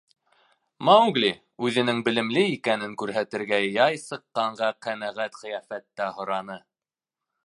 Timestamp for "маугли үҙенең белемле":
0.87-2.45